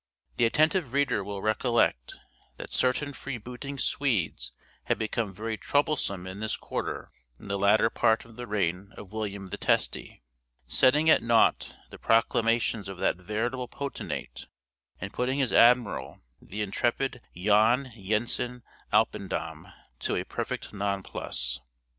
The 0.37 0.47
attentive 0.47 0.93
reader 0.93 1.23
will 1.23 1.43
recollect 1.43 2.15
that 2.57 2.71
certain 2.73 3.13
freebooting 3.13 3.77
Swedes 3.79 4.51
had 4.85 4.97
become 4.97 5.31
very 5.31 5.57
troublesome 5.59 6.25
in 6.25 6.39
this 6.39 6.57
quarter 6.57 7.11
in 7.39 7.49
the 7.49 7.59
latter 7.59 7.87
part 7.91 8.25
of 8.25 8.35
the 8.35 8.47
reign 8.47 8.93
of 8.97 9.11
William 9.11 9.49
the 9.49 9.57
Testy, 9.57 10.23
setting 10.65 11.07
at 11.07 11.21
naught 11.21 11.75
the 11.91 11.99
proclamations 11.99 12.89
of 12.89 12.97
that 12.97 13.17
veritable 13.17 13.67
potentate, 13.67 14.47
and 14.99 15.13
putting 15.13 15.37
his 15.37 15.53
admiral, 15.53 16.23
the 16.41 16.63
intrepid 16.63 17.21
Jan 17.35 17.91
Jensen 17.95 18.63
Alpendam, 18.91 19.71
to 19.99 20.15
a 20.15 20.23
perfect 20.25 20.73
nonplus. 20.73 21.59